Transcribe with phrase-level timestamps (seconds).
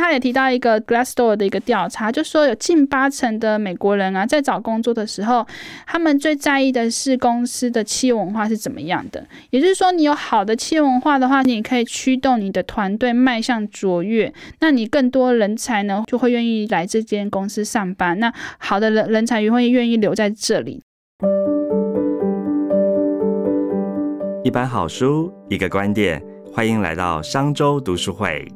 [0.00, 5.46] 他也提到一个 Glassdoor 的一个调查，就说有近八成的美国人啊，在找工作的时候，
[5.86, 9.22] 他们最在意的是公司的企业文化是怎么样的。
[9.50, 18.18] 也就是说，你有好的企业文化的话，你可以驱动你的团队迈向卓越，那你更多人才呢就会愿意来这间公司上班。
[18.18, 20.80] 那好的人人才也会愿意留在这里。
[24.42, 28.48] 一本好书，一个观点，欢迎来到商周读书会。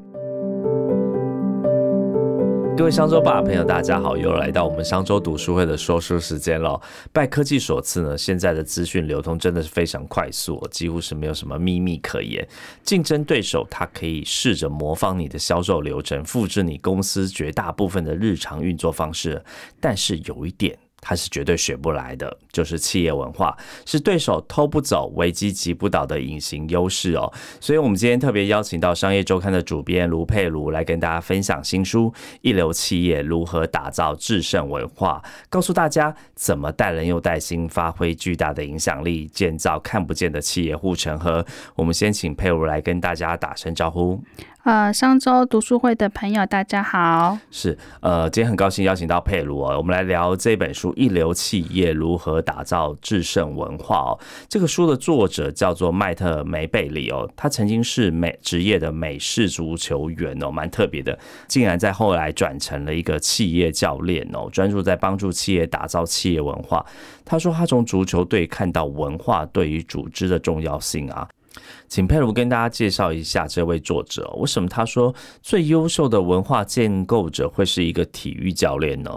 [2.76, 6.80] 各位商周吧朋友，大家好，又来到我们商周读书会的说书时间了。
[7.12, 12.46] 拜科技所赐呢，现在的资讯流通真的是非常快速，几乎是没有什么秘密可言。
[12.82, 19.40] 竞争对手他可以试着模仿你的销售流程，复制你公司绝大部分的日常运作方式，
[19.80, 20.76] 但是有一点。
[21.06, 23.54] 它是绝对学不来的，就是企业文化
[23.84, 27.30] 是对手偷不走、危机击不倒的隐形优势哦。
[27.60, 41.44] 所以，我们今天特别邀请到商业周刊的主编卢佩卢来跟大家分享新书《一流企业如何打造制胜文化》，告诉大家怎么带人又带心，发挥巨大的影响力，建造看不见的企业护城河。
[41.74, 44.18] 我们先请佩卢来跟大家打声招呼。
[44.64, 47.38] 呃，上周读书会的朋友，大家好。
[47.50, 54.18] 是，呃，今天很高兴邀请到佩鲁哦，我们来聊这本书《一流企业如何打造制胜文化》哦。
[54.48, 66.82] 这个书的作者叫做麦特梅贝里哦，他曾经是美职业的美式足球员哦，蛮特别的，竟然在后来转成了一个企业教练哦，专注在帮助企业打造企业文化。
[67.22, 71.28] 他说，他从足球队看到文化对于组织的重要性啊。
[71.88, 79.10] 请佩如跟大家介绍一下这位作者，为什么他说最优秀的文化建构者会是一个体育教练呢？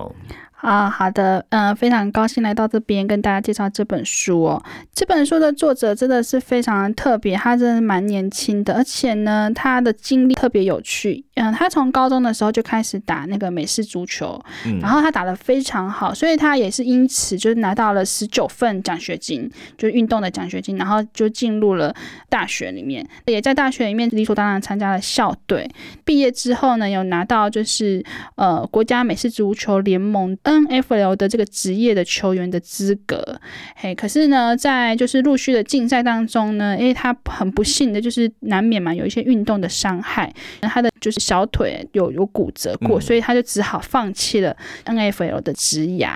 [0.57, 4.63] 啊，好的，嗯，非常高兴来到这边跟大家介绍这本书哦。
[4.91, 11.23] 这本书的作者真的是非常特别，他真的蛮年轻的，而且呢，他的经历特别有趣。
[11.35, 14.43] 嗯，他从高中的时候就开始打那个美式足球，
[14.81, 21.93] 然后他打得非常好，所以他也是因此就是拿到了十九份奖学金，就是运动的奖学金，然后就进入了
[22.29, 25.69] 大学里面，也在大学里面理所当然参加了校队。
[26.03, 28.03] 毕业之后呢，有拿到就是
[28.35, 30.35] 呃国家美式足球联盟。
[30.47, 33.39] N.F.L 的这个职业的球员的资格，
[33.75, 46.07] 嘿，可是呢，在就是陆续的竞赛当中呢，因为他很不幸的就是难免嘛有一些运动的伤害，他的就是小腿有有骨折过，所以他就只好放弃了 N.F.L 的职业。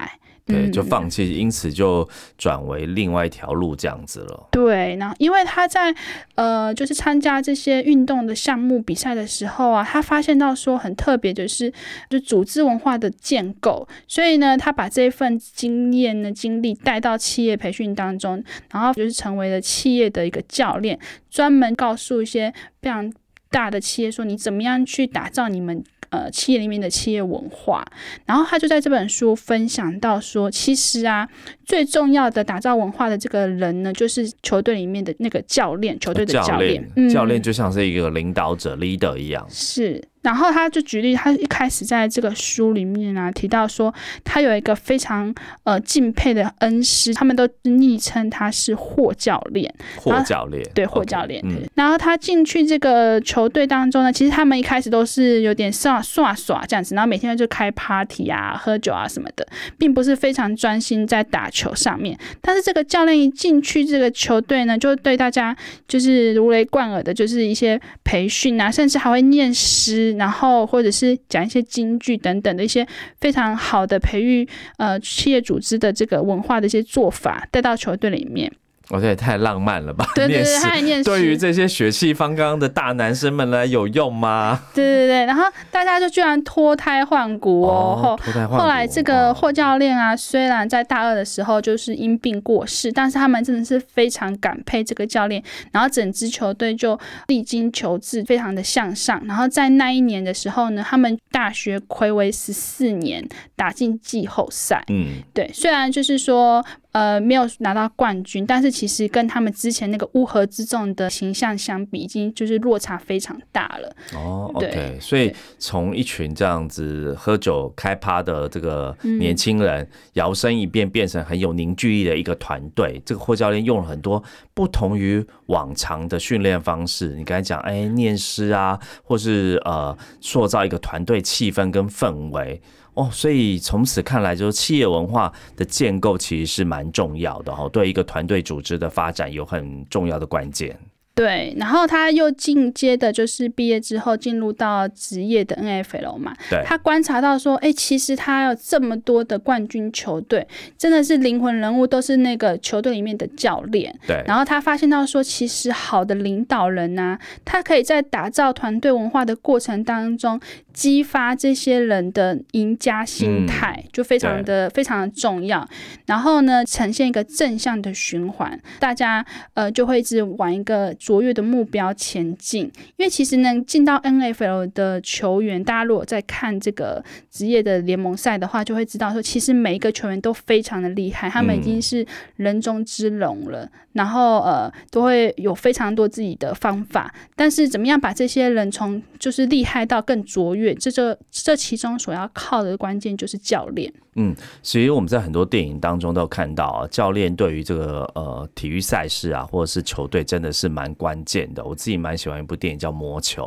[0.46, 2.08] 对，就放弃，因此就
[2.38, 4.48] 转为另外一条路这样子了。
[4.52, 5.96] 对，然后因为他在
[6.36, 11.72] 呃，就是参加这些运动的项目比赛的时候啊，他发现到说很特别，就是
[12.10, 23.14] 就组织文化的建构，所以呢，他把这一份经验呢经历带到企业培训当中，然后就是成为了企业的一个教练，专门告诉一些非常
[23.50, 25.84] 大的企业说，你怎么样去打造你们。
[26.12, 27.86] 呃，企业里面的企业文化，
[28.26, 31.28] 然后他就在这本书分享到说，其实啊，
[31.66, 40.04] 最重要的打造文化的这个人呢，就是球队里面的那个教练，球队的教练，教练就像是一个领导者 leader 一样，是。
[40.22, 43.94] 然后他就举例，他一开始在这个书里面啊提到说，
[44.24, 45.34] 他有一个非常
[45.64, 49.74] 呃敬佩的恩师，他们都昵称他是霍教练。
[49.98, 51.44] 霍教练，对霍教练。
[51.74, 59.48] 然后他进去这个球队当中呢，其实他们一开始都是有点耍耍耍这样子，然后每天就开 party 啊、喝酒啊什么的，
[59.80, 62.16] 并不是非常专心在打球上面。
[62.42, 65.56] 但是这个教练一进去这个球队呢，就对大家
[65.88, 70.11] 就是如雷贯耳的，就是一些培训啊，甚至还会念诗。
[70.18, 72.86] 然后或者是讲一些京剧等等的一些
[73.20, 78.52] 非常好的培育呃企业组织的这个文化的一些做法带到球队里面。
[78.92, 80.06] 我这也太浪漫了吧！
[80.14, 84.64] 对对对，他念对于这些血气方刚的大男生们来有用吗？
[84.74, 88.20] 对对对，然后大家就居然脱胎换骨哦！
[88.22, 88.58] 脱胎换骨。
[88.58, 95.42] 后来这个霍教练啊，虽然在大二的时候就是因病过世，但是他们真的是非常感佩这个教练，
[95.72, 99.24] 然后整支球队就历经求治，非常的向上。
[99.26, 104.84] 然后在那一年的时候呢，他们大学暌违十四年打进季后赛。
[104.90, 106.62] 嗯，对，虽然就是说。
[106.92, 113.96] 呃，没有拿到冠军，但是其实跟他们之前那个乌合之众的形象相比，已经就是落差非常大了。
[114.14, 123.02] 哦，OK，所以从一群这样子喝酒开趴的这个年轻人，摇身一变变成很有凝聚力的一个团队。
[123.06, 124.22] 这个霍教练用了很多
[124.54, 127.16] 不同于往常的训练方式。
[127.16, 132.62] 你刚才讲，哎，念诗啊，或是呃，塑造一个团队气氛跟氛围。
[133.02, 140.78] 哦，所以从此看来，就是企业文化的建构其实是蛮重要的哈，对一个团队组织的发展有很重要的关键。
[141.14, 146.34] 对，然后他又进阶的，就是毕业之后进入到职业的 NFL 嘛。
[146.50, 150.48] 对，他观察到说，哎，其实他有这么多的冠军球队，
[150.78, 153.94] 真的是灵魂人物，都是那个球队里面的教练。
[154.08, 160.40] 对，然后他发现到说，其实好的领导人呢，他可以在打造团队文化的过程当中，
[160.74, 165.68] 激发这些人的赢家心态，就非常的非常的重要。
[166.06, 169.26] 然后呢，呈现一个正向的循环，大家
[169.56, 170.96] 呃就会一直玩一个。
[171.02, 172.66] 卓越的目标前进，
[172.96, 182.06] 因为其实能进到 N F L 的球员，大家如果在看这个职业的联盟赛的话，就会知道说，其实每一个球员都非常的厉害，他们已经是
[182.36, 183.68] 人中之龙了。
[183.94, 193.92] 然后呃，都会有非常多自己的方法，但是怎么样把这些人从就是厉害到更卓越，这这这其中所要靠的关键就是教练。
[194.16, 201.64] 嗯，所以我们在很多电影当中都看到啊，教练对于这个呃体育赛事啊，或者是球队真的是蛮关键的。
[201.64, 203.44] 我自己蛮喜欢一部电影叫《魔球》。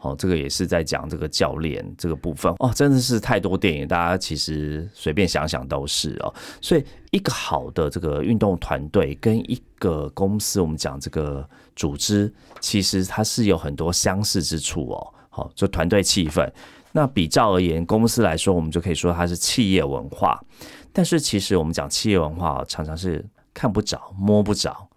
[0.00, 6.32] 哦，这个也是在讲这个教练这个部分哦，真的是太多电影，大家其实随便想想都是哦。
[6.60, 11.44] 所以一个好的这个运动团队跟一个公司，我们讲这个
[11.74, 15.14] 组织，其实它是有很多相似之处哦。
[15.30, 16.48] 好，就团队气氛。
[16.98, 20.36] 那比较而言，公司来说，我们就可以说它是企业文化。
[20.92, 23.24] 但是其实我们讲企业文化，常常是
[23.54, 24.88] 看不着、摸不着。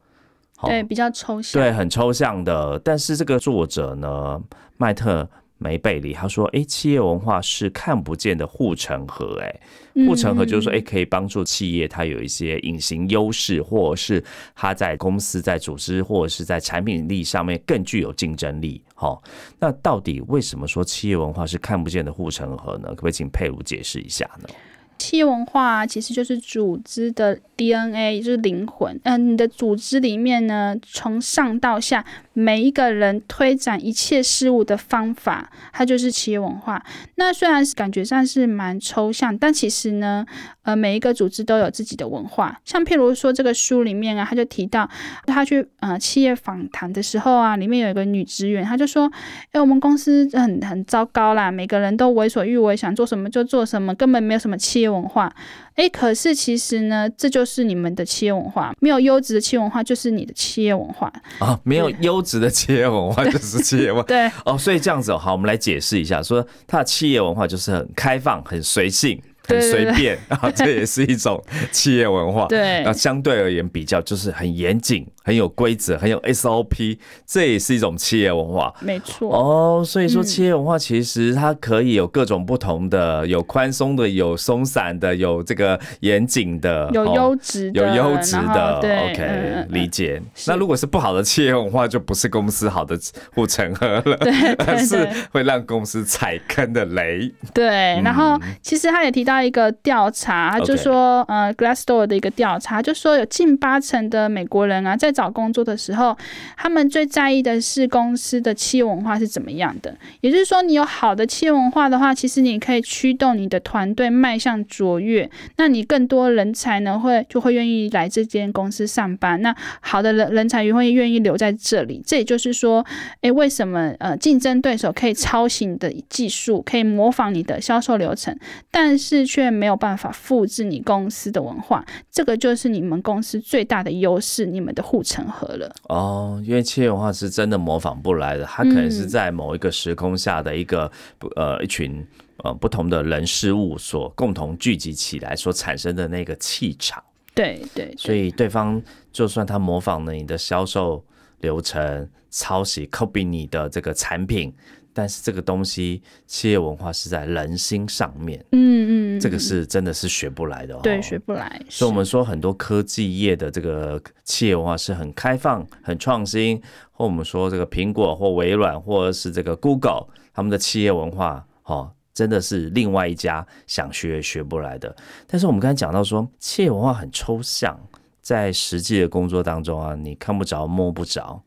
[0.63, 1.61] 对，比较抽象。
[1.61, 2.79] 对，很抽象的。
[2.79, 4.41] 但是这个作者呢，
[4.77, 5.29] 麦特
[5.61, 9.39] 梅贝里他说：“哎，企业文化是看不见的护城河。
[9.39, 9.59] 哎，
[10.07, 14.23] 护城河就是说，哎，可以帮助企业它有一些隐形优势，或者是
[14.55, 18.81] 它在公司在组织或者是在产品力上面更具有竞争力。
[18.95, 19.21] 好，
[19.59, 22.87] 那到底为什么说企业文化是看不见的护城河呢？
[22.89, 24.49] 可不可以请佩如解释一下呢？
[24.97, 28.99] 企业文化其实就是组织的 DNA，就是灵魂。
[29.03, 32.03] 嗯，你的组织里面呢，从上到下。
[32.33, 36.81] 每一个人推展一切事物的方法，它就是企业文化。
[37.15, 40.25] 那虽然是感觉上是蛮抽象，但其实呢，
[40.63, 42.57] 呃，每一个组织都有自己的文化。
[42.63, 44.89] 像譬如说这个书里面啊，他就提到
[45.25, 49.11] 他去呃企业访谈的时候啊，里面有一个女职员，他就说
[49.51, 55.35] ：“哎，我们公司很很糟糕啦，每个人都为所欲为，想做什么就做什么，根本没有什么企业文化。”
[55.75, 58.73] 哎，可是其实呢，这就是你们的企业文化。
[58.79, 61.59] 没有优质的企业文化，就是你的企业文化啊。
[61.63, 64.03] 没有优质的企业文化，就是企业文化。
[64.07, 69.21] 对哦，所以这样子好，我们来解释一下，说它的企业文化就是很开放、很随性。
[69.43, 72.45] 很随便 啊，这也是一种企业文化。
[72.45, 78.73] 对，那相对而言比较就是很严谨、很有规则、很有 SOP，这也是一种企业文化。
[78.79, 79.29] 没错。
[79.35, 88.77] 哦，所以说企业文化其实它可以有各种不同的，有宽松的，有松散的，有这个严谨的，有优质的，有优质的。
[88.77, 90.21] OK，理解。
[90.47, 92.97] 那如果是不好的企业文化，就不是公司好的
[93.35, 97.29] 护城河了，对 而是会让公司踩坑的雷。
[97.53, 99.41] 对，然后其实他也提到。
[99.41, 106.15] 一个调查，就说呃，Glassdoor 的一个调查，就说有近八成的美国人啊，在找工作的时候，
[106.57, 109.95] 他们最在意的是公司的企业文化是怎么样的。
[110.21, 115.29] 也就是说，你有好的企业文化的话，其实你可以驱动你的团队迈向卓越。
[115.57, 119.41] 那你更多人才呢，会就会愿意来这间公司上班。
[119.41, 122.01] 那好的人人才也会愿意留在这里。
[122.05, 122.85] 这也就是说，
[123.21, 128.37] 诶，为什么呃，竞争对手可以抄袭你的技术，可以模仿你的销售流程，
[128.69, 129.21] 但是。
[129.31, 135.75] 却没有办法复制你公司的文化，这个就是你们公司最大的优势，你们的护城河了。
[135.89, 140.89] 哦，因为企业文化是真的模仿不来的，它可能是在某一个时空下的一个
[141.35, 142.05] 呃一群
[142.43, 147.03] 呃不同的人事物所共同聚集起来所产生的那个气场。
[147.33, 148.79] 对对，所以对方
[149.11, 151.03] 就算他模仿了你的销售
[151.39, 154.53] 流程，抄袭 copy 你的这个产品。
[154.93, 161.61] 但是这个东西，企业文化是在人心上面，嗯嗯，这个是真的是学不来的，对，学不来。
[161.69, 174.95] 所以我们说很多科技业的这个企业文化是很开放、很创新，或我们说这个苹果或微软或者是这个 Google，他们的企业文化，哦，真的是另外一家想学也学不来的。
[175.27, 177.79] 但是我们刚才讲到说，企业文化很抽象，
[178.21, 181.41] 在实际的工作当中啊，你看不着、摸不着。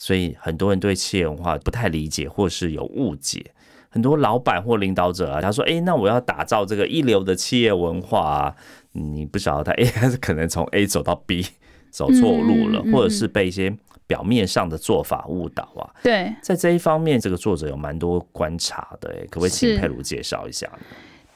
[0.00, 3.44] 所以很多人对企业文化不太理解，或是有误解。
[3.90, 8.56] 很多老板或领导者啊，他说：“哎，那我要打造这个一流的企业文化啊，
[8.92, 11.44] 你不晓得他 A 还是可能从 A 走到 B，
[11.90, 13.70] 走错路了，或者是被一些
[14.06, 20.78] 表面上的做法误导啊。”对，在这一方面，这个作者有蛮多观察的，可不可以请佩如介绍一下呢？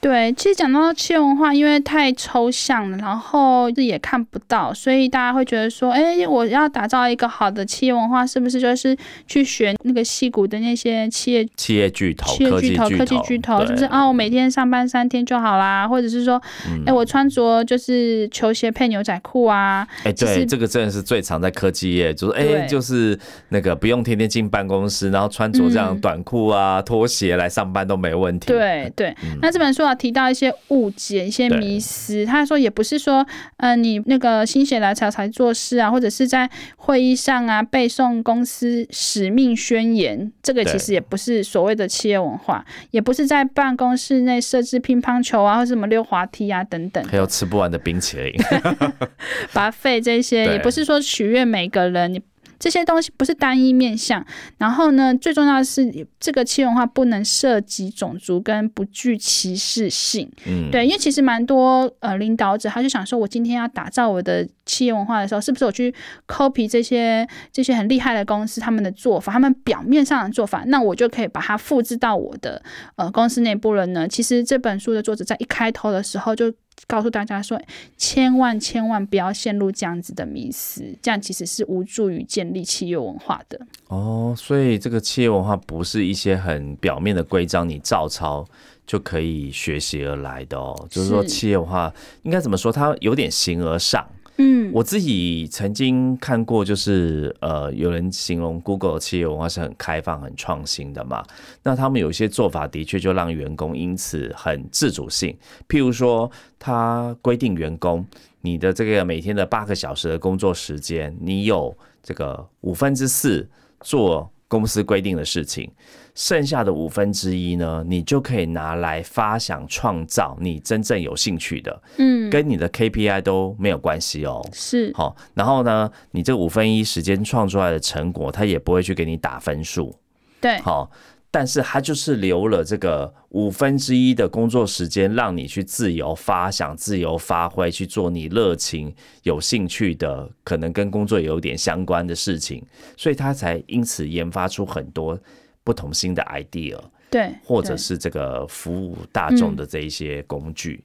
[0.05, 8.95] 对，其实讲到企业文化，因为太抽象了，然后也看不到，所以大家会觉得说，哎，我要打造一个好的企业文化，是不是就是
[9.25, 14.05] 去学那个戏骨的那些企业企业巨头、企业巨头、科技巨头，是不是啊？
[14.05, 16.39] 我每天上班三天就好啦，或者是说，
[16.85, 19.87] 哎，我穿着就是球鞋配牛仔裤啊？
[20.03, 23.17] 哎，对，这个真的是最常在科技业，就是哎，就是
[23.49, 28.49] 那个不用天天进办公室，然后穿着这样短裤啊、拖鞋来上班都没问题。
[28.49, 33.25] 对对，那这本书啊提到一些误解、一些迷思，他说也不是说，
[33.57, 48.33] 呃，你那个心血来潮才做事啊，或者是在会议上啊背诵公司使命宣言，这个其实也不是所谓的企业文化，也不是在办公室内设置乒乓球啊，或者什么溜滑梯啊等等，还有吃不完的冰淇淋，
[49.53, 52.21] 把费这些，也不是说取悦每个人，你。
[52.59, 54.25] 这些东西不是单一面向，
[54.57, 60.31] 然后呢，最重要的是这个企业文化不能涉及种族跟不具歧视性。
[60.45, 65.93] 嗯，对，因为其实蛮多呃领导者他就想说，我今天要打造我的企业文化的时候，是不是我去
[66.27, 72.61] copy 这些这些很厉害的公司他们的做法，他们表面上的做法，那我就可以把它复制到我的
[72.95, 74.07] 呃公司内部了呢？
[74.07, 76.53] 其实这本书的作者在一开头的时候就。
[76.87, 77.59] 告诉大家说，
[77.97, 83.59] 千万千万不要陷入这样子的迷思，这样其实是无助于建立企业文化的。
[83.87, 88.45] 哦，所以这个企业文化不是一些很表面的规章，你照抄
[88.85, 90.87] 就可以学习而来的哦。
[90.89, 91.91] 就是说，企业文化
[92.23, 92.71] 应该怎么说？
[92.71, 94.05] 它有点形而上。
[94.37, 101.23] 嗯，我自己曾经看过，就是呃，有人形容 Google 企业文化是很开放、很创新的嘛。
[101.63, 105.37] 那他们有些做法的确就让员工因此很自主性。
[105.69, 108.05] 譬如说，他规定员工
[108.41, 113.47] 你的这个每天的八个小时的工作时间，你有这个五分之四
[113.79, 115.71] 做公司规定的事情。
[116.15, 124.41] 剩下的五分之一呢，你就可以拿来发想创造你真正有兴趣的，嗯，跟你的 KPI 都没有关系哦。
[124.53, 129.93] 是，好，然后呢，你这五分一时间创出来的成果，他也不会去给你打分数，
[130.39, 130.89] 对，好，
[131.29, 145.19] 但是他就是留了这个五分之一的工作时间，让你去自由发想、自由发挥，去做你热情、有兴趣的，可能跟工作有点相关的事情，所以他才因此研发出很多。
[145.65, 146.79] 不同新的 idea，
[147.09, 150.81] 对，或者是这个服务大众的这一些工具，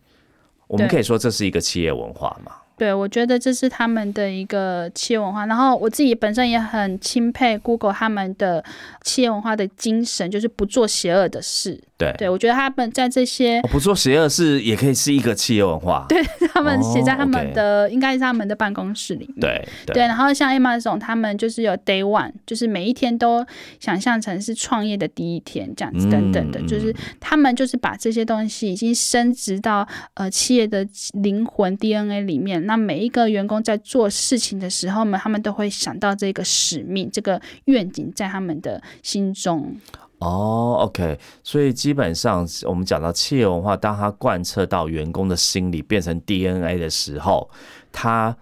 [0.66, 2.56] 我们可以说这是一个企业文化嘛？
[2.76, 5.44] 对，我觉得这是他们的一个企业文化。
[5.44, 8.64] 然后我自己本身也很钦佩 Google 他们的
[9.02, 11.78] 企业文化的精神，就是不做邪恶的事。
[12.00, 16.06] 对，对我觉得他们在这些不做邪恶是也可以是一个企业文化。
[16.08, 16.22] 对
[16.54, 19.40] 他们写在他们的应该是他们的办公室里面。
[19.40, 23.44] 对对，然后像 Amazon 他们就是有 Day One，就是每一天都
[23.78, 32.64] 想象成是创业的第一天这样子等等的，就是他们就是把这些东西已经升值到呃企业的灵魂 DNA 里面。
[32.64, 39.76] 那每一个员工在做事情的时候呢，他们都会想到这个使命、这个愿景在他们的心中。
[40.20, 47.50] 哦，OK，所以基本上我们讲到企业文化，当它贯彻到员工的心里，变成 DNA 的时候，
[47.90, 48.36] 它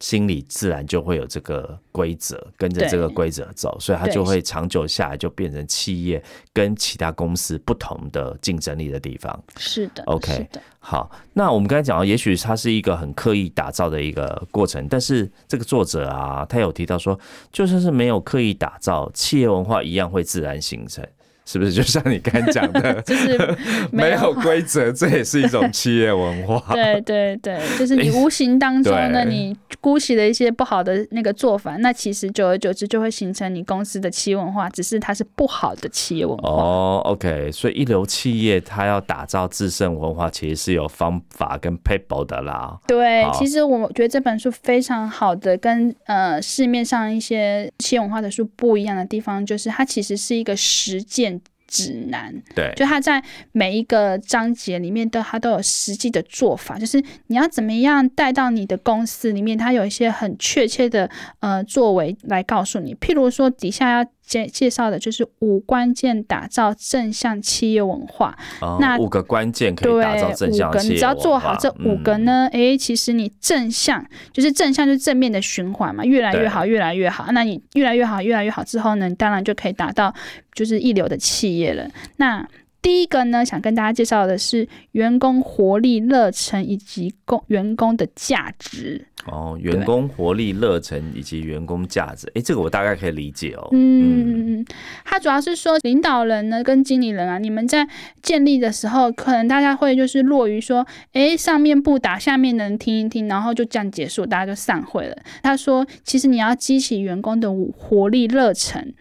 [0.00, 9.44] 心里自然就会有这个规则，跟着这个规则走，所以它就会长久下来，就变成企业跟其他公司不同的竞争力的地方。
[9.56, 17.18] 是的，OK，好，那我们刚才讲到，也许它是一个很刻意打造的一个过程，但是这个作者啊，他有提到说，
[17.52, 21.04] 就算是没有刻意打造，企业文化一样会自然形成。
[21.50, 23.56] 是不是就像你刚讲的， 就是
[23.90, 26.74] 没有规则，这也是一种 企业文化。
[26.74, 36.50] 对对对，就是你无形当中呢，你姑息了一些不好的那个做法，那其实久而久之就会形成你公司的企业文化，只是它是不好的企业文化。
[36.50, 42.78] 哦，OK，所以一流企业它要打造自身文化，其实是有方法跟 people 的啦。
[42.86, 51.37] 对，其实我觉得这本书非常好的，跟呃市面上一些企业文化的书不一样的地方，就是它其实是一个实践。
[51.68, 53.22] 指南，对，就他在
[53.52, 61.08] 每一个章节里面都他都有实际的做法，就是你要怎么样带到你的公司里面，他有一些很确切的
[61.38, 64.10] 呃作为来告诉你，譬如说底下要。
[64.28, 68.36] 介介绍的就是五关键打造正向企业文化。
[68.78, 70.82] 那五个关键可以打造正向企业文化。
[70.82, 77.32] 你只要做好这五个呢，哎，其实你正向就是正向，就是正面的循环嘛，越来越好，越来越好。
[77.32, 80.14] 那你越来越好，越来越好之后呢，你当然就可以达到
[80.52, 81.88] 就是一流的企业了。
[82.16, 82.46] 那
[82.80, 89.06] 第一个呢，想跟大家介绍的是员工活力、热忱以及工员工的价值。
[89.28, 93.68] 哦，员工活力、热忱以及员工价值，哎，这个我大概可以理解哦。
[93.72, 94.66] 嗯嗯嗯，
[95.04, 97.88] 他主要是说领导人呢跟经理人啊，你们在
[98.22, 105.16] 建立的时候，可能大家会就是落于说，哎，上面不打，下面的人听一听，然后就这样结束，大家就散会了。
[105.42, 108.94] 他说，其实你要激起员工的活力、热忱。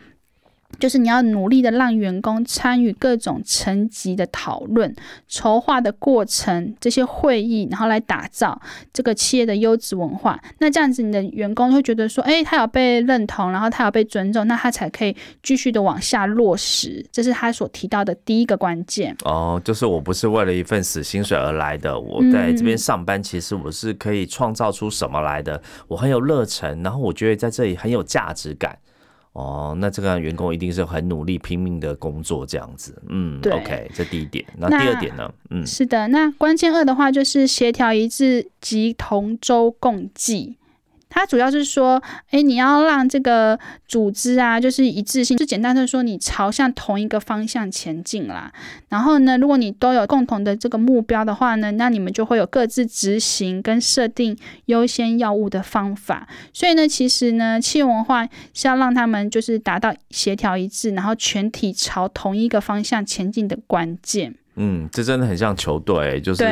[0.80, 4.94] 就是你要努力的让员工参与各种层级的讨论、
[5.28, 8.60] 筹划的过程，这些会议，然后来打造
[8.94, 10.40] 这个企业的优质文化。
[10.60, 17.06] 那这样子，你的员工会觉得说，哎，他有被认同，然后他有被尊重，那他才可以继续的往下落实。
[17.12, 19.16] 这是他所提到的第一个关键。
[19.24, 25.62] 哦，就是我不是为了一份死薪水而来的，我在这边上班，其实我是可以创造出什么来的。
[25.88, 28.78] 我很有热忱，然后我觉得在这里很有价值感。
[29.38, 34.44] 哦，那这个员工一定是很努力拼命的工作这样子，嗯，OK，这第一点。
[34.58, 35.32] 那第二点呢？
[35.52, 40.58] 嗯，是的，那关键二的话就是协调一致及同舟共济。
[41.18, 48.54] 它主要是说，哎，你要让这个组织啊，就是一致性，就简单的说，你朝向同一个方向前进啦。
[48.90, 56.28] 然后呢，如果你都有共同的这个目标的话呢，那你们就会有各自执行跟设定优先要务的方法。
[56.54, 64.36] 所以呢，其实呢，企业文化是要让他们就是达到协调一致，然后全体朝同一个方向前进的关键。
[64.58, 66.44] 嗯，这真的很像球队，就是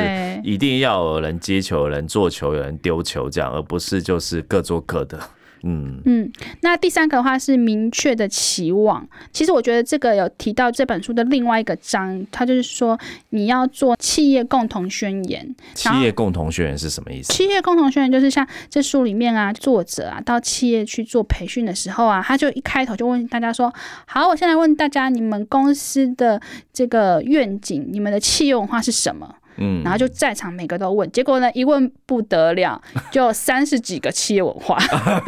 [0.42, 5.18] 一定要有人接球、有人做球、有人丢球这样，而不是就是各做各的。
[5.66, 9.06] 嗯嗯，那第三个的话是明确的期望。
[9.32, 12.98] 其实我觉得这个有提到这本书的另外一个章，它就是说
[13.30, 15.54] 你要做企业共同宣言。
[15.74, 17.32] 企业共同宣言是什么意思？
[17.32, 23.72] 企业共同宣言就是像这书里面啊，作者啊到企业去做培训的时候啊，他就一开头就问大家说
[24.06, 26.40] ：“好，我现在问大家，你们公司的
[26.72, 34.78] 这个愿景，你们的企业文化是什么？”嗯，然后就在场每个都问，结果呢一问不得了， 就三十几个企业文化，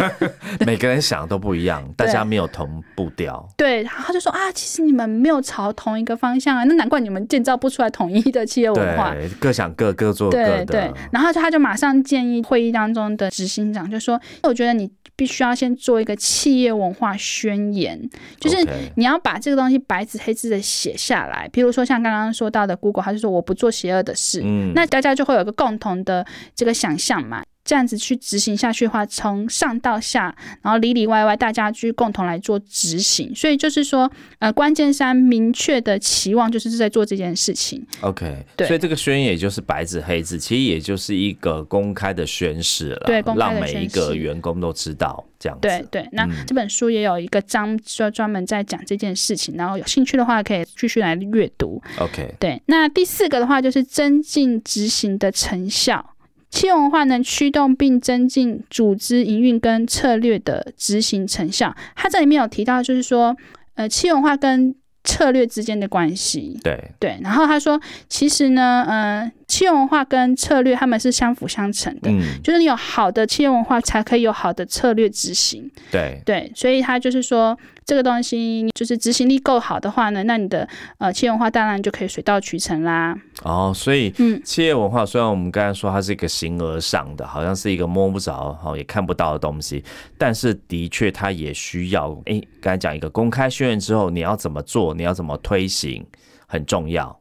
[0.66, 3.48] 每个人想的都不一样，大家没有同步调。
[3.56, 9.14] 对，然后就说啊，其实你们没有朝同一个方向啊，那难怪你们建造不出来统一的企业文化。
[9.14, 10.64] 对，各想各，各做各的。
[10.64, 14.90] 对，然后他就马上建议会议当中的执行长就说，我觉得你。
[15.16, 18.00] 必须要先做一个企业文化宣言，
[18.38, 18.56] 就是
[18.94, 21.48] 你要把这个东西白纸黑字的写下来。
[21.52, 24.42] 比如说像刚刚说到的 Google，他就说我不做邪恶的事，
[24.74, 27.42] 那大家就会有个共同的这个想象嘛。
[27.68, 33.30] 这样子去执行下去的话，从上到下，然后里里外外，大家去共同来做执行。
[33.34, 37.86] 所以就是说，呃，关键三明确的期望，就是在做这件事情。
[38.00, 38.66] OK，对。
[38.66, 45.68] 所以这个宣言也就是白纸黑字，其实也就是一个公开的宣誓了，对，让每一个员工都知道这样子。
[45.68, 46.08] 对对。
[46.12, 51.82] 那这本书也有一个章，就专门在讲这件事情，然后有兴趣的话可以继续来阅读。
[51.98, 52.62] OK，对。
[52.64, 56.14] 那第四个的话就是增进执行的成效。
[56.50, 61.74] 企业文化能驱动并增进组织营运跟策略的执行成效。
[61.94, 63.36] 它这里面有提到，就是说，
[63.74, 66.58] 呃，企业文化跟策略之间的关系。
[66.62, 67.18] 对对。
[67.22, 72.10] 然后他说，其实呢，呃，企业文化跟策略他们是相辅相成的。
[72.10, 72.40] 嗯。
[72.42, 75.70] 就是你有好的企业文化，才可以有好的策略执行。
[75.90, 76.52] 对对。
[76.54, 77.58] 所以他就是说。
[77.88, 83.16] 这个东西就是执行力够好的话呢，那你的呃企业文化当然就可以水到渠成啦。
[83.42, 89.82] 哦，所以嗯，企业文化虽然我们刚才说它是一个形而上的，好像是一个摸不着、哈也看不到的东西，
[90.18, 92.12] 但是的确它也需要。
[92.26, 94.92] 哎，刚才讲一个公开宣言之后，你要怎么做？
[94.92, 96.04] 你要怎么推行？
[96.46, 97.18] 很重要。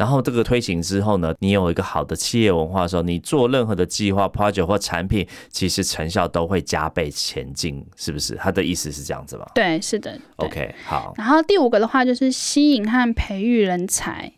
[0.00, 8.34] 然后这个推行之后呢，你有一个好的企业文化的时候，你做任何的计划、project 或产品，其实成效都会加倍前进，是不是？
[8.36, 9.44] 他的意思是这样子吗？
[9.54, 10.18] 对，是的。
[10.36, 11.12] OK，好。
[11.18, 14.32] 然后第五个的话就是吸引和培育人才。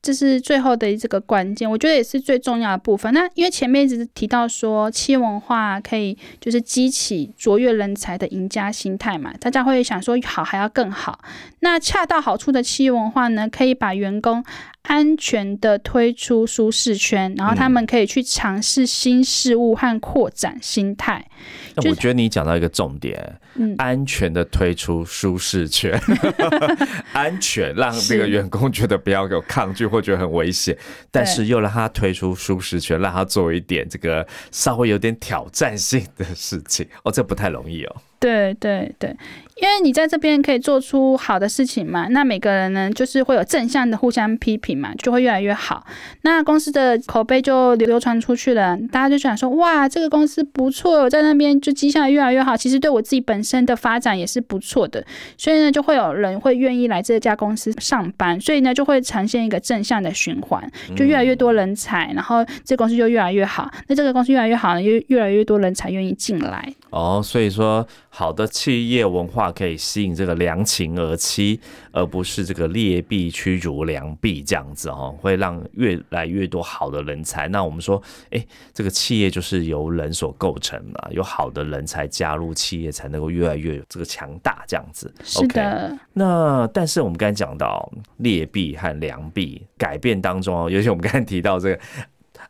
[0.00, 3.14] 这是最后的这个关键，我觉得也是最重要的部分。
[3.14, 11.20] 那因为前面一直提到说，企业文化可以就是激起卓越人才的赢家心态嘛，大家会想说好还要更好。
[11.60, 14.44] 那恰到好处的企业文化呢，可以把员工
[14.84, 21.26] 安全的推出舒适圈，然后他们可以去尝试新事物和扩展心态。
[21.74, 25.98] 那我觉得你讲到一个重点，嗯，安全的推出舒适圈，
[27.12, 30.76] 安全让那个员工觉得不要有抗拒或觉得很危险，
[31.10, 37.96] 但是又让他推出舒适圈，让他做一点这个稍微有点挑战性的事情，哦，这不太容易哦。
[38.24, 39.14] 对对对，
[39.56, 45.84] 因为你在这边可以做出好的事情嘛，那每个人呢就是会有正向的互相批评嘛，就会越来越好。
[46.22, 52.56] 那公司的口碑就流传出去了，大家就想说，哇，这个公司不错，我在那边就绩效越来越好。
[52.56, 55.04] 其实对我自己本身的发展也是不错的，
[55.36, 63.70] 所以呢，就会有人会愿意来这家公司上班，所以呢，就会呈现一个正向的循环，就越来越多人才，然后这公司就越来越好。
[63.88, 66.72] 那这个公司越来越好呢，越越来越多人才愿意进来。
[66.88, 71.58] 哦，所以说好的企业文化可以吸引这个良禽而栖，
[71.90, 77.48] 而不是这个劣币驱逐良币这样子哦，会让越来越多好的人才。
[77.48, 78.00] 那我们说，
[78.30, 85.12] 哎，这个企业就是由人所构成嘛，有好的人才加入企业，才能够越来越这个强大这样子。
[85.24, 85.98] 是的。
[86.12, 91.80] 那但是我们刚才讲到劣币和良币改变当中哦，尤其我们刚才提到这个。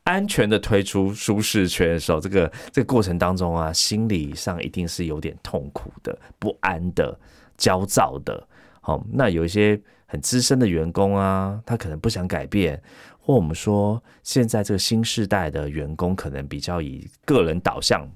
[0.05, 7.19] 安全的推出舒适圈的时候，这个这个过程当中啊，心理上一定是有点痛苦的、不安的、
[7.57, 8.47] 焦躁的。
[8.81, 12.81] 好，那有一些很资深的员工啊，他可能不想改变，
[13.19, 18.07] 或我们说现在这个新时代的员工可能比较以个人导向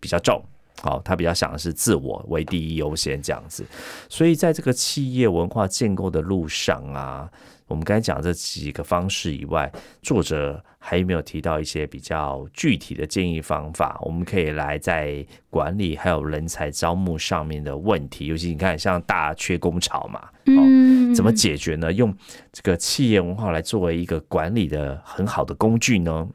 [0.00, 0.42] 比较重，
[0.82, 3.64] 好，他比较想的是自我为第一优先这样子。
[4.08, 7.30] 所以在这个企业文化建构的路上啊。
[7.68, 9.68] 我们刚才讲这几个方式以外，
[10.00, 13.98] 作者还有没有提到一些比较具体的建议方法？
[14.02, 21.92] 我们可以来在管理还有人才招募上面的问题，尤其你看像大缺工潮嘛，嗯，怎么解决呢？
[21.92, 22.16] 用
[22.52, 26.28] 这个企业文化来作为一个管理的很好的工具呢？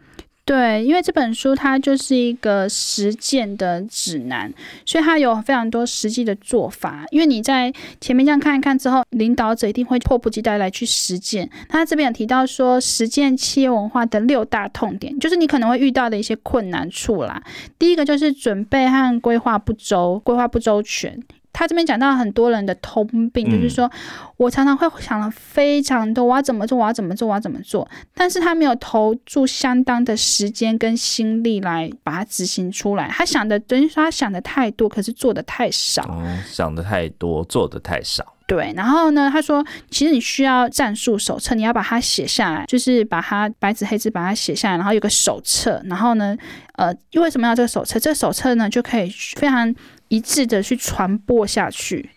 [0.43, 4.51] 对，因为这本书它就是一个实践的指南，
[4.86, 7.06] 所以它有非常多实际的做法。
[7.12, 11.49] 因为你在前面这样看一看之后，领导者一定会迫不及待来去实践。
[11.69, 17.41] 他这边有提到说，实践企业文化的六大痛点，就是你可能会遇到的一些困难处啦。
[17.77, 21.17] 第一个就是准备和规划不周，规划不周全。
[21.53, 23.91] 他这边讲到很多人的通病，就是说
[24.37, 33.09] 我常常会想了非常多，我要怎么做，我要怎么做，我要怎么做，但是他没有投注相当的时间跟心力来把它执行出来。
[33.09, 36.21] 他想的等于说他想的太多，可是做的太少。
[36.47, 38.35] 想的太多，做的太少。
[38.47, 46.35] 对，然后呢，他说其实你需要战术手册，你要把它写下来，就是把它白纸黑字把它写下来，然后有个手册，然后呢，
[46.75, 47.99] 呃，为什么要这个手册？
[47.99, 49.75] 这个手册呢就可以非常。
[50.12, 52.10] 一致的去传播下去。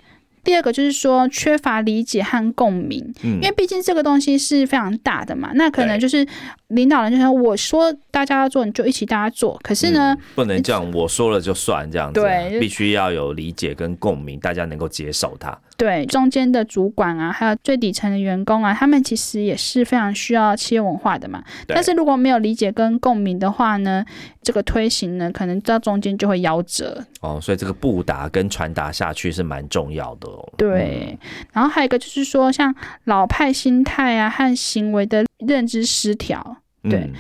[0.43, 6.27] 第二个就是说缺乏理解和共鸣，因为毕竟这个东西是非常大的嘛，那可能就是
[6.69, 9.59] 领导人就说我说大家要做，你就一起大家做。
[9.63, 15.57] 可是呢，不能这样，我说了就算这样子，对，必须要有理解跟共鸣，大家能够接受它。
[15.77, 21.43] 对，中间的主管啊，还有最底层的员工啊，他们其实也是非常需要企业文化的嘛。
[21.67, 24.05] 但是如果没有理解跟共鸣的话呢，
[24.41, 27.05] 这个推行呢，可能到中间就会夭折。
[27.21, 30.49] 哦，所以这个布达跟传达下去是蛮重要的哦。
[30.57, 31.19] 对，
[31.53, 32.73] 然后还有一个就是说，像
[33.05, 37.11] 老派心态啊和行为的认知失调，对。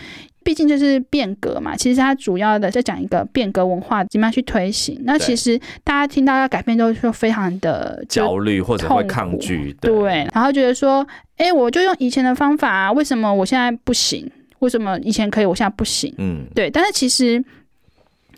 [0.43, 5.01] 毕竟这是变革嘛，其实它主要的在讲一个变革文化怎么样去推行。
[5.05, 10.29] 那其实大家听到要改变都会非常的焦虑或者会抗拒，对。
[10.35, 11.07] 然后觉得说，
[11.39, 14.31] 哎，我就用以前的方法，为什么我现在不行？
[14.59, 16.13] 为什么以前可以，我现在不行？
[16.19, 16.71] 嗯，对。
[16.71, 17.43] 但是其实。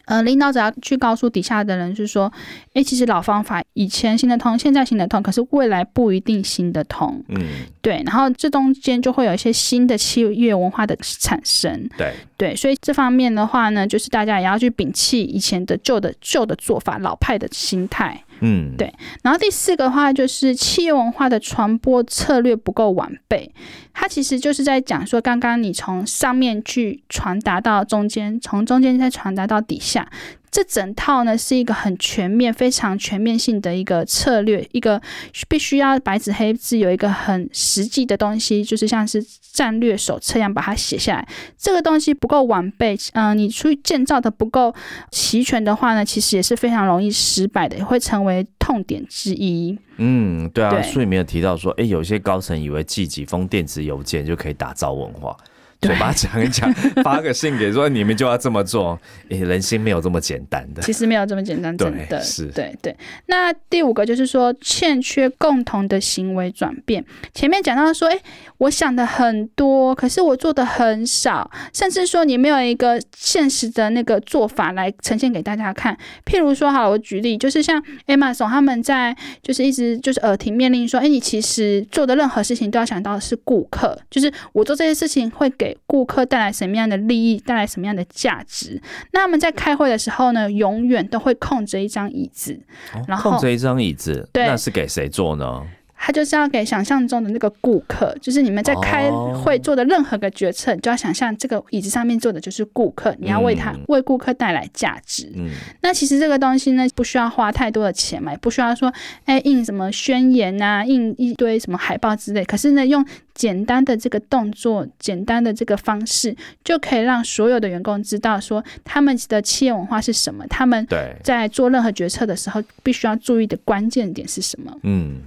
[0.06, 2.32] 呃，领导者要去告诉底下的人，是说，
[2.74, 7.22] 哎，其实老方法以前行得通，现在行得通，可是未来不一定行得通。
[7.28, 7.38] 嗯，
[7.82, 8.02] 对。
[8.06, 11.88] 然后这中间就会有一些新的契约文化的产生。
[11.98, 18.22] 对对，所以这方面的话呢，就是大家也要去摒弃以前的旧的旧的做法，老派的心态。
[18.40, 18.92] 嗯，对。
[19.22, 23.52] 然后第四个话就是企业文化的传播策略不够完备，
[23.92, 30.08] 它其实就是在讲说，刚刚你从上面去传达到中间，从中间再传达到底下。
[30.50, 35.00] 这整套呢是一个很全面、非常全面性的一个策略，一个
[35.48, 41.28] 必须要白纸黑字有一个很实际的东西，就是像是战略手册一样把它写下来。
[41.58, 44.74] 这个东西不够完备，嗯，你出去建造的不够
[45.10, 49.78] 齐全的话呢，其实也是非常容易失败的，也会成为痛点之一。
[49.98, 55.36] 嗯，对啊，书里面有提到说，哎，有些高层以为寄几封电子邮件就可以打造文化。
[55.80, 56.72] 嘴巴讲一讲，
[57.04, 60.82] 发个信给说你们就要这么做，诶，人心没有这么简单的。
[60.82, 62.96] 其实没有这么简单，真的是对对。
[63.26, 67.04] 那第五个就是说，欠缺共同的行为转变。
[67.34, 68.20] 前面讲到说，诶，
[68.58, 75.96] 我想的很多，可是我做的很少，甚至说你没有一个现实的那个做法来呈现给大家看。
[76.24, 85.75] 譬如说，好，我举例，就是像 Amazon 他们在就是一直就是耳提面令说，诶，你其实做的任何事情都要想到是顾客，就是我做这些事情会给。
[85.76, 88.80] 给顾客带来什么样的利益，带来什么样的价值。
[89.12, 92.58] 那他们在开会的时候呢，永远都会空着一张椅子，
[93.06, 95.62] 然后空着一张椅子，对那是给谁坐呢？
[95.96, 99.10] 他就是要给想象中的那个顾客，就是你们在开
[99.42, 105.30] 会做的任何个决策，你就要想象这个椅子上面坐的就是顾客，你要为他、嗯为顾客带来价值。
[105.34, 105.48] 嗯，
[105.80, 108.92] 那其实这个东西呢，不需要花太多的钱嘛，也不需要说，
[109.24, 112.44] 哎，印什么宣言啊，印一堆什么海报之类。
[112.44, 113.04] 可是呢，用
[113.34, 120.86] 简单的这个动作，简单的这个方式，就可以让所有的员工知道说，他们的企业文化是什么，他们，
[121.22, 124.72] 在做任何决策的时候，必须要注意的关键点是什么。
[124.82, 125.20] 嗯，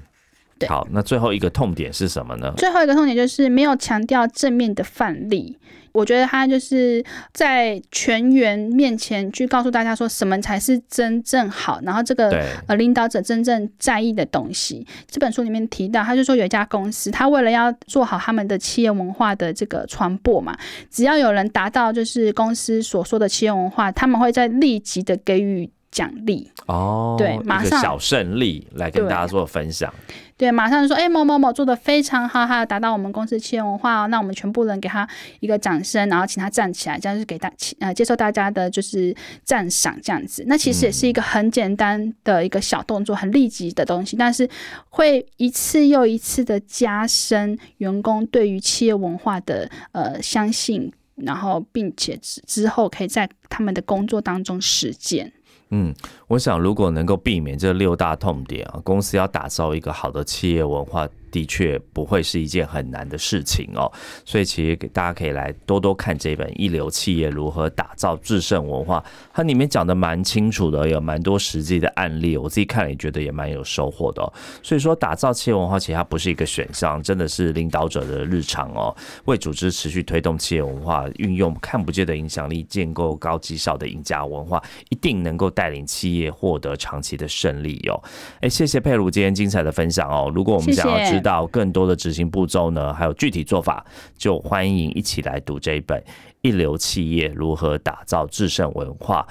[0.60, 2.54] 对好，那最后一个痛点是什么呢？
[2.58, 5.58] 最后一个痛点就是没有强调正面的范例。
[5.92, 12.30] 我觉得他就是在全员面前去告诉大家说什么才是真正好，然后这个，
[12.68, 14.86] 呃领导者真正在意的东西。
[15.10, 20.56] 这本书里面提到，他就说有一家公司，他为了要做好他们的企业文化的这个传播嘛，
[20.92, 26.52] 只要有人达到就是公司所说的企业文化，他们会在立即的给予奖励。
[26.68, 29.92] 哦，对马上一个小胜利来跟大家做分享。
[30.40, 35.06] 对，马上就说，哎、某某某做的非常好，他有达到我们公司企业文化哦，那我们全部人给他
[35.42, 40.46] 一个掌声，然后请他站起来，这样就是给大呃接受大家的就是赞赏这样子。
[40.48, 44.50] 那其实也是一个很简单的一个小动作，很立即的东西，但是
[44.88, 55.34] 会一次又一次的加深员工对于企业文化的呃相信，然后并且之之后可以在他们的工作当中实践。
[55.72, 55.94] 嗯，
[56.28, 63.92] 我想如果能够避免这六大痛点啊，公司要打造一个好的企业文化，的确不会是一件很难的事情哦。
[64.26, 69.00] 所以其实给大家可以来多多看这本《一流企业如何打造制胜文化》，
[69.34, 74.34] 它里面讲的蛮清楚的，有蛮多实际的案例，我自己看了也觉得也蛮有收获的、哦。
[74.62, 78.96] 所以说，打造企业文化其实它不是一个选项，真的是领导者的日常哦。
[79.26, 88.02] 为组织持续推动企业文化，运用看不见的影响力，建构高绩效的赢家文化，一定能够带领企业获得长期的胜利哦。
[88.42, 90.32] 哎，谢谢佩如今天精彩的分享哦。
[90.34, 93.86] 如果我们想要知道更多的执行步骤呢，还有具体做法，
[94.18, 96.00] 就欢迎一起来读这一本
[96.42, 99.26] 《一流企业如何打造制胜文化》。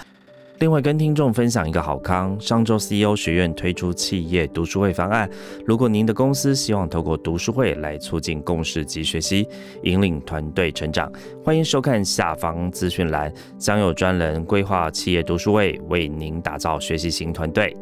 [0.60, 5.30] 另外，跟听众分享一个好康，上周 CEO 学院推出企业读书会方案。
[5.64, 9.46] 如果您的公司希望透过读书会来促进共识及学习，
[9.84, 11.08] 引领团队成长，
[11.44, 17.76] 欢迎收看下方资讯栏，将有专人规划企业读书会，为您打造学习型团队。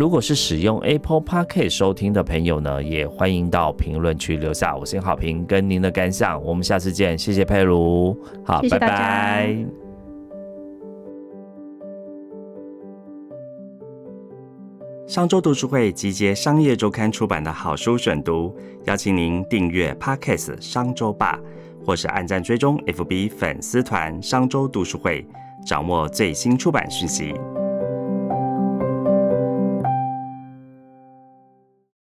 [0.00, 6.42] 如果是使用 Apple p o c k e t 收听的朋友呢，也欢迎到评论区留下五星好评跟您的感想。
[6.42, 9.54] 我们下次见，谢谢佩如，好，拜拜。
[15.06, 21.38] 商周读书会集结商业周刊出版的好书选读，邀请您订阅 Podcast 商周吧，
[21.84, 25.26] 或是按赞追踪 FB 粉丝团商周读书会，
[25.66, 27.34] 掌握最新出版讯息。